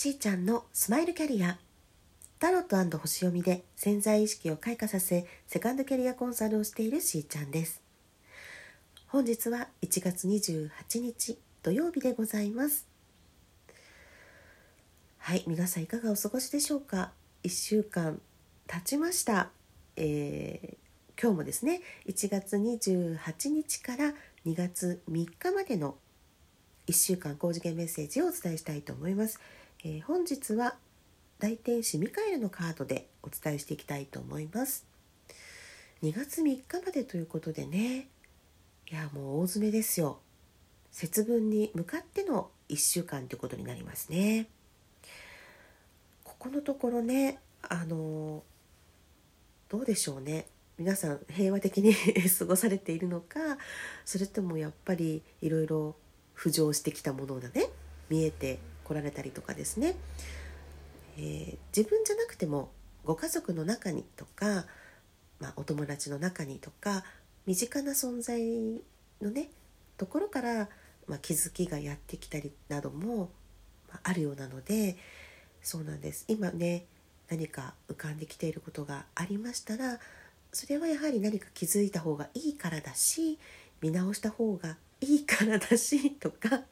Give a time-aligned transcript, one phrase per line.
[0.00, 1.58] しーちゃんのスマイルキャリア。
[2.38, 7.82] タロット星読みで潜在意識を開花させセカンドキャリアコンサルをしているしーちゃんです。
[9.08, 10.70] 本日は1月28
[11.00, 12.86] 日土曜日でございます。
[15.18, 17.10] はい皆さんいかがお過ごしでしょうか
[17.42, 18.20] ？1週間
[18.68, 19.50] 経ちました、
[19.96, 24.14] えー、今日もですね1月28日から
[24.46, 25.96] 2月3日までの
[26.86, 29.38] 1週間高次元メッセージをお伝えしたいと思います、
[29.84, 30.74] えー、本日は
[31.38, 34.84] 大天使ミカエルのカードでお伝えしていきたいと思います。
[36.02, 38.08] 2月3日までということでね。
[38.90, 40.18] いやもう大詰めですよ。
[40.90, 44.48] 節分に向かっての1週間ということになりますね。
[46.24, 48.42] ここのところねあの
[49.68, 50.46] どうでしょうね。
[50.76, 51.94] 皆さん平和的に
[52.36, 53.38] 過ごされているのか
[54.04, 55.96] それともやっぱりいろいろ
[56.36, 57.68] 浮上してきたものがね
[58.08, 59.94] 見えてこられたりとかですね。
[61.16, 62.70] えー、自分じゃなくても
[63.04, 64.66] ご家族の中にとか、
[65.40, 67.04] まあ、お友達の中にとか
[67.46, 68.40] 身近な存在
[69.20, 69.50] のね
[69.96, 70.68] ところから、
[71.06, 73.30] まあ、気づきがやってきたりなども、
[73.90, 74.96] あ、あるようなので
[75.62, 76.24] そうなんです。
[76.28, 76.86] 今ね
[77.28, 79.98] 何か浮かんできていることがありましたら
[80.52, 83.38] それはやはり何か気づいた方がいいからだし
[83.82, 86.62] 見直した方がいいからだしとか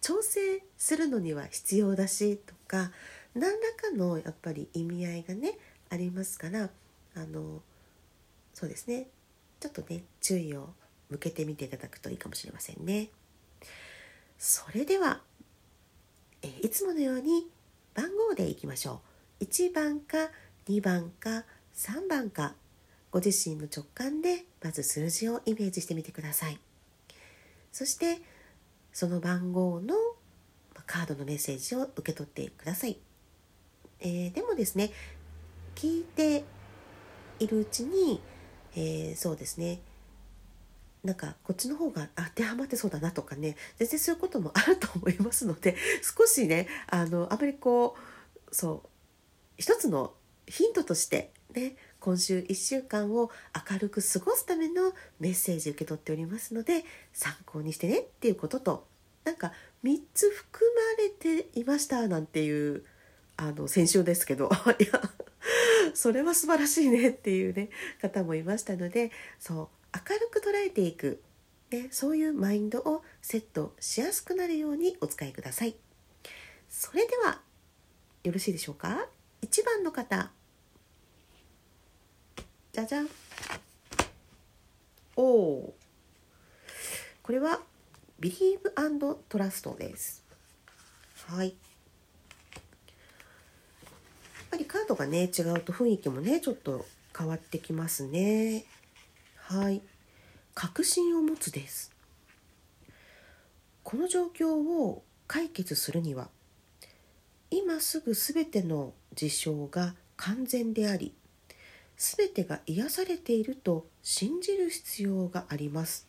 [0.00, 2.90] 調整するのには必要だしとか
[3.34, 5.58] 何らかのやっぱり意味合いがね
[5.90, 6.70] ありますから
[7.14, 7.60] あの
[8.52, 9.06] そうですね
[9.60, 10.70] ちょっとね注意を
[11.10, 13.08] 向けてみていただくといいかもしれませんね。
[14.38, 15.20] それでは
[16.42, 17.48] えいつものように
[17.94, 19.00] 番号でいきましょ
[19.40, 19.44] う。
[19.44, 20.30] 1番か
[20.68, 22.54] 2番か3番か
[23.10, 26.58] ご自身の直感でまず数字をイメージしてみてください。
[27.76, 28.22] そして
[28.90, 29.94] その番号の
[30.86, 32.96] カードのメッセージを受け取ってください。
[34.00, 34.92] えー、でもですね
[35.74, 36.44] 聞いて
[37.38, 38.22] いるうちに、
[38.74, 39.80] えー、そうですね
[41.04, 47.94] なんかこっちの方が当てはまってそうだなとかね全然そういうこともあると思いますので少しねあのあまりこ
[48.50, 48.88] うそう
[49.58, 50.14] 一つの
[50.46, 53.32] ヒントとしてね今週1週間を
[53.68, 58.86] 明るく過ごすためのメッセージ受け取っておりますので参考にしてねっていうことと
[59.24, 59.50] なんか
[59.82, 62.84] 3つ含まれていましたなんていう
[63.36, 64.48] あの先週ですけど。
[64.78, 65.02] いや
[65.94, 71.22] それは素晴らしいねっていうね方もいましたのでそう明るく捉えていく、
[71.70, 75.74] ね、そういうマインドをセットしやすくなるようにお使いください。
[76.68, 77.40] それでは
[78.22, 79.08] よろしいでしょうか
[79.42, 80.30] ？1番の方。
[82.76, 83.08] じゃじゃん。
[85.16, 85.74] おお
[87.22, 87.60] これは
[88.20, 88.70] ビリーブ
[89.30, 90.22] トラストです。
[91.26, 91.46] はい。
[91.46, 91.56] やっ
[94.50, 96.84] ぱりカードがね違うと雰囲気もねちょっと
[97.18, 98.66] 変わってきますね。
[99.36, 99.80] はい。
[100.52, 101.90] 確信を持つです。
[103.84, 106.28] この状況を解決するには
[107.50, 111.14] 今すぐ全ての事象が完全であり
[111.96, 116.06] 全てが癒されていると信じる必要があります。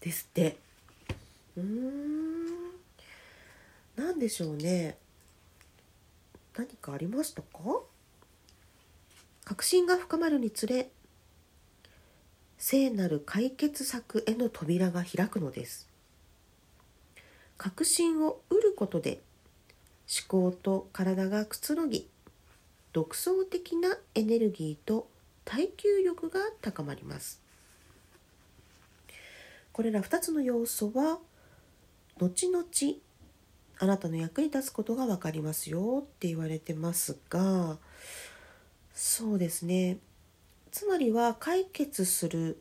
[0.00, 0.56] ですって。
[1.56, 2.70] うーん。
[3.96, 4.98] 何でしょうね。
[6.56, 7.48] 何かありましたか？
[9.44, 10.90] 確信が深まるにつれ
[12.58, 15.88] 聖なる解決策への扉が開くのです。
[17.56, 19.20] 確信を得ることで
[20.30, 22.09] 思考と体がくつろぎ
[22.92, 25.08] 独創的なエネルギーと
[25.44, 27.40] 耐久力が高まります。
[29.72, 31.18] これら2つの要素は
[32.18, 32.64] 後々
[33.78, 37.78] あなたの役に立つことが分かりますよって言われてますが
[38.92, 39.98] そうですね。
[40.70, 42.60] つまりは解決する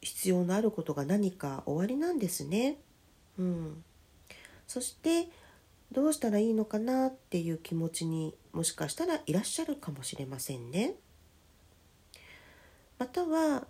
[0.00, 2.78] 必要のあることが何か終わりなんですね。
[3.38, 3.84] うん、
[4.68, 5.28] そして
[5.90, 10.94] どうしたらいいのかなっていう気持ちにもしかしたらいらっしゃるかもしれませんね。
[12.98, 13.66] または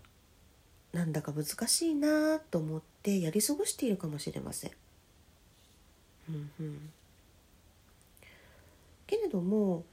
[0.92, 4.70] なんだか難しいなと思ってやり過ごしているかもしれません。
[6.28, 6.92] うんうん、
[9.06, 9.84] けれども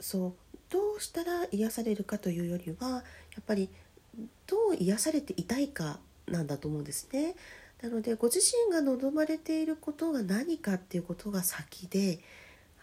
[0.00, 2.98] そうどうしたら癒されるかというよりはや
[3.40, 3.68] っぱり
[4.46, 7.34] どう癒されていたいかなんだと思うんですね。
[7.82, 12.20] なのでご自身が望まれていることが何かっていうことが先で、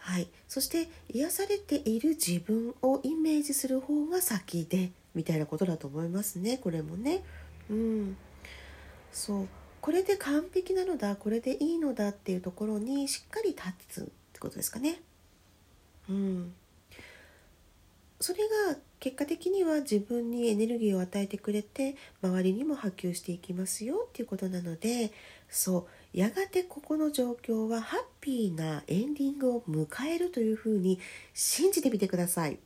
[0.10, 6.58] はい、そして癒されている自分をイメージする方が先でみたいなことだと思いますね。
[6.58, 7.24] これもね。
[7.70, 8.18] うん、
[9.12, 9.48] そう。
[9.82, 15.00] これで完璧なのだこれでいいのだっていうところにしっかり立つってことですかね。
[16.10, 16.54] うん、
[18.20, 18.40] それ
[18.72, 25.12] が結果的には自分にエネルギーを与えてくれて周りにも波及していきますよっていうことなので
[25.50, 25.88] そう。
[26.14, 31.00] やがてここの状況はハッピーなエンディングを迎えるというふうに
[31.34, 32.58] 信じてみてください。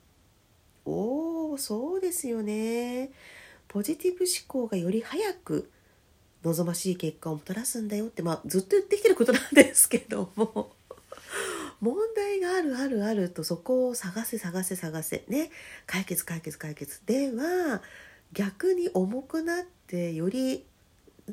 [0.85, 3.11] おおそうですよね。
[3.67, 5.69] ポジティブ思考がより早く
[6.43, 10.73] 望ましい結果をもたらすんだよって、まあ、ずっと言ってきてることなんですけども
[11.79, 15.51] 問題があるあるあるとそこを探せ探せ探せね
[15.85, 17.81] 解決解決解決では
[18.33, 20.65] 逆に重くなってより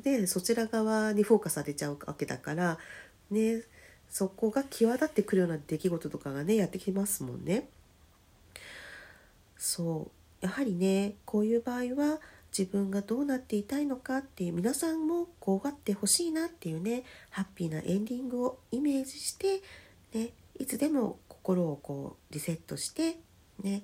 [0.03, 2.77] ねそちら側にフォーカスされちゃうわけだから
[3.29, 3.63] ね
[4.09, 7.69] そこが際立ってくるような出来事とかがねやってきますもんね。
[9.57, 10.09] そ
[10.41, 12.19] うやはりねこういう場合は
[12.57, 19.61] 自分がどうなっていたいのかっていう皆さんもこうがってほしいなっていうねハッピーなエンディングをイメージして、
[20.13, 23.17] ね、いつでも心をこうリセットして
[23.63, 23.83] ね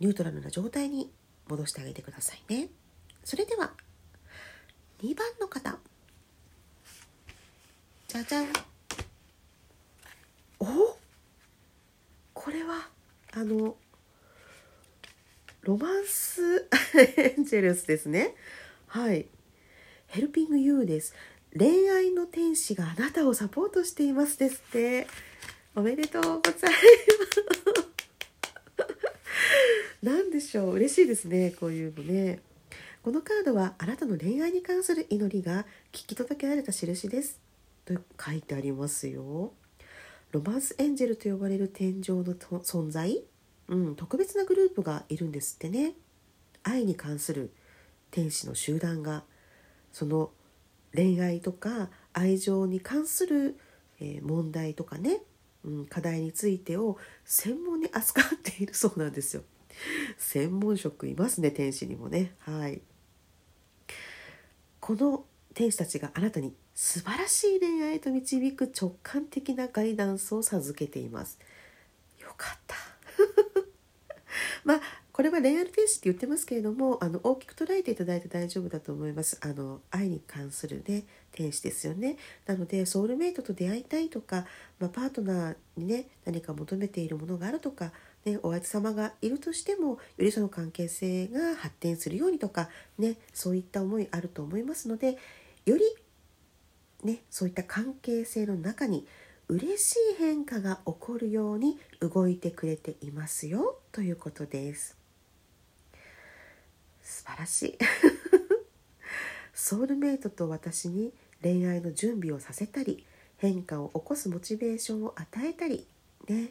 [0.00, 1.10] ニュートラルな状態に
[1.48, 2.68] 戻してあげてくださいね。
[3.22, 3.70] それでは
[5.04, 5.76] 2番の方
[8.08, 8.46] じゃじゃん
[10.60, 10.66] お？
[12.32, 12.88] これは
[13.34, 13.76] あの
[15.60, 16.70] ロマンス
[17.18, 18.34] エンジェルスですね。
[18.86, 19.26] はい。
[20.06, 21.14] ヘルピングユーです。
[21.54, 25.06] 恋愛の天使があなたをサポートしていますですって。
[25.76, 26.80] おめでとうございます。
[30.02, 30.74] 何でしょう。
[30.76, 31.50] 嬉しいですね。
[31.50, 32.40] こういうのね。
[33.04, 37.38] このカードはあなたの恋愛に関する祈りが聞き届けられた印です。
[37.84, 39.52] と書いてありますよ。
[40.30, 43.22] ロマンスエンジェルと呼ばれる天井の存在？
[43.68, 45.92] うん、特別なグループがいるんですってね
[46.62, 47.52] 愛に関する
[48.10, 49.24] 天使の集団が
[49.92, 50.30] その
[50.94, 53.58] 恋愛とか愛情に関する、
[54.00, 55.20] え、問題とかね、
[55.62, 56.96] うん、課題についてを
[57.26, 59.42] 専門に扱っているそうなんですよ。
[60.16, 62.32] 専門職いますね天使にもね。
[62.38, 62.80] はい。
[64.84, 71.38] この天使たちがあなたに素晴らしい恋愛へと導く直感的なガイダンスを授けています。
[72.20, 72.76] よかった。
[74.62, 81.04] まあこれは恋愛天使って言ってますけれどもあの大きく捉えていただいて大丈夫だと思いますあの愛に関するね
[81.34, 82.16] 天使ですよね。
[82.46, 84.46] なのでソウルメイトと出会いたいとか、
[84.78, 87.92] まあ、パートナーにね何か求めているものがあるとか
[88.24, 95.18] ね、お相手様がいるとしてもよりその関係性が発展するようにとか、ね、そういった思いあると思いますので
[95.66, 95.82] より、
[97.02, 99.06] ね、そういった関係性の中に
[99.48, 103.78] 嬉しい変化が起こるように動いてくれていますよ。
[103.92, 104.96] ということです。
[107.02, 107.78] 素晴らしい。
[109.52, 111.12] ソウルメイトと私に
[111.44, 113.06] 恋愛の準備をさせたり
[113.36, 115.86] 変化を起こすモチベーションを与えたり
[116.28, 116.48] ね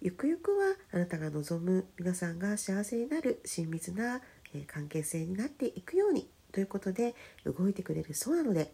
[0.00, 4.20] ゆくゆくはあなたが望む皆さんが幸せになる親密な
[4.66, 7.14] 関係性になっていくようにということで
[7.44, 8.72] 動いてくれるそうなので、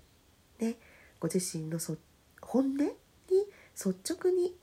[0.58, 0.76] ね、
[1.20, 1.96] ご自身のそ
[2.40, 2.90] 本音に
[3.74, 4.54] 率直に、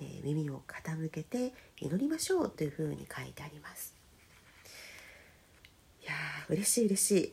[0.00, 3.94] え、耳を傾けて祈りましょうというふうに書いてあります。
[6.02, 7.30] いやー嬉しい嬉しい。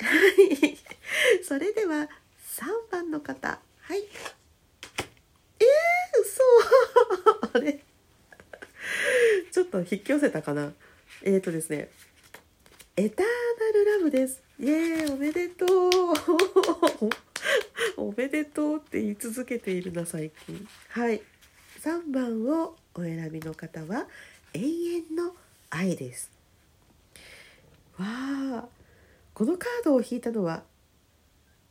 [1.44, 2.10] それでは
[2.56, 3.60] 3番の方。
[3.82, 4.00] はい。
[4.00, 5.66] えー、
[6.22, 6.42] 嘘。
[7.60, 7.82] あれ。
[9.52, 10.72] ちょっと引き寄せたかな。
[11.24, 11.90] えっ、ー、とですね。
[12.96, 13.26] エター
[13.60, 14.42] ナルラブです。
[14.58, 15.12] イエーイ。
[15.12, 15.70] おめでとう。
[18.08, 20.66] おめでとうって言い続けているな最近。
[20.92, 21.22] はい。
[21.82, 24.08] 3番をお選びの方は
[24.54, 25.36] 永遠の
[25.70, 26.32] 愛です。
[27.98, 28.68] わあ
[29.34, 30.64] このカードを引いたのは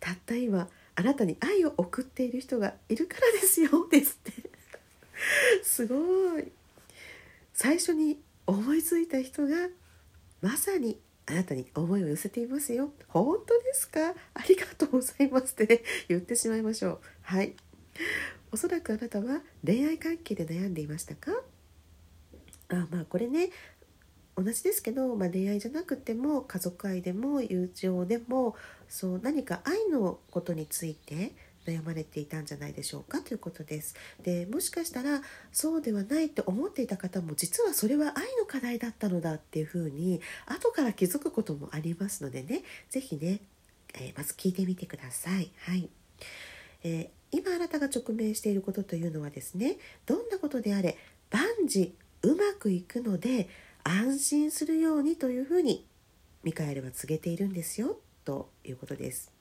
[0.05, 4.51] たった今あなたに愛を送っている人がいるからですよですって
[5.65, 6.53] すごい
[7.55, 9.69] 最初に思いついた人が
[10.43, 12.93] まさにあなたに思いを寄せていますよ。
[13.09, 14.15] 本当ですか？
[14.35, 17.01] ありがとうございますってね、言ってしまいましょう。
[17.23, 17.55] はい。
[18.53, 21.33] おそらくあなたは恋愛関係で悩んでいましたか？
[22.69, 23.49] あまあこれね
[24.37, 28.57] 同じですけど、まあ、恋愛じゃなくても家族愛でも友情でも
[28.89, 31.33] そう何か愛のことについて
[31.67, 33.21] 悩まれていたんじゃないでしょうか？
[33.21, 33.95] ということです。
[34.23, 43.41] でもしかしたらそうではないって思っていた方も実はそれは愛の課題だったのだっていうふうに後から気づくこともありますのでね是非ね、
[43.95, 45.51] えー、まず聞いてみてください。
[45.61, 45.89] はい
[46.83, 50.99] えー、今あなたが直面していることというのはですねどんなことであれ
[51.31, 53.49] 万事うまくいくので
[53.85, 55.87] 安心するようにというふうに
[56.43, 59.33] ミカエルは告げているんですよということです。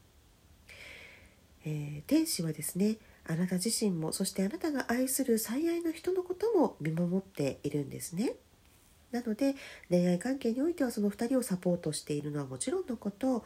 [1.66, 8.34] えー、天使はですねあなた自身もそしてあなたが愛する最愛の人のことも見守っているんですね。
[9.12, 9.56] なので
[9.90, 13.46] 恋愛関係においてはその2人をサポートしているのはもちろんのこと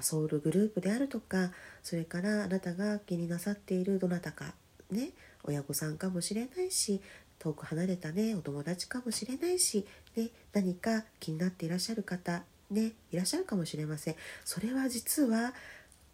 [0.00, 1.50] ソウルグループであるとか
[1.82, 4.54] それからあなたが気になさっているどなたか
[4.90, 5.10] ね
[5.42, 7.00] 親御さんかもしれないし
[7.40, 15.52] 遠く離れたねお友達かもしれないし、ね、何か気になっていらっしゃる方ねいらっしゃるかもしれませんそれは実は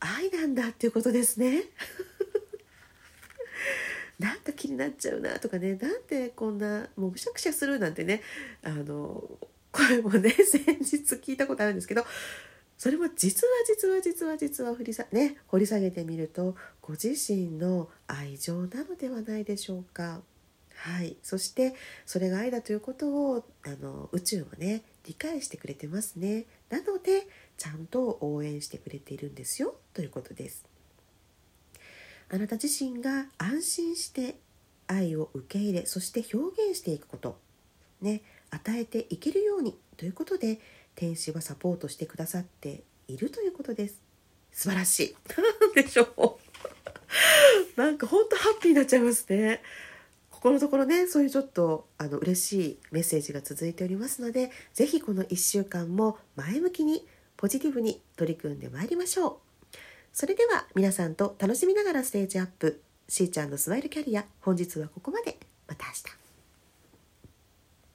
[0.01, 1.65] 愛なんだっていうことですね
[4.19, 8.23] なんか気になっちゃうなとかねなんでこんなもうむしゃくしゃするなんてね
[8.63, 9.39] あの
[9.73, 12.07] これもね 先日聞いたことあるんですけど
[12.79, 20.23] それも実は実は実は実は振りさ、ね、掘り下げてみるとご自身の愛情なのではないでしょうか。
[20.77, 26.45] はい、そしてそれが愛だということをあの宇宙もね理解してくれてますね。
[26.69, 29.75] なのでちゃんと応援してくれているんですよ。
[29.95, 30.65] ということです。
[32.29, 34.37] あなた自身が安心して
[34.89, 37.39] 愛を受け入れそして表現していくこと
[38.01, 40.61] ね与えていけるようにということで
[40.95, 44.01] 天使はサポートしてくださっているということです。
[44.51, 45.17] 素晴らしい。
[45.75, 46.39] 何でしょ
[47.77, 47.77] う。
[47.81, 49.63] なんかほんとハッピーになっちゃいますね。
[50.37, 57.07] ここのところねそういうちょっとあの嬉しいメッセージが続いておりますので是非この1週間も前向きに
[57.39, 59.37] ポジティブに取り組んでまいりましょう。
[60.13, 62.83] それでは皆さんと楽しみながらステージアップ。
[63.09, 65.39] しーちゃんのスマイルキャリア本日はここまで。
[65.69, 66.26] また明日。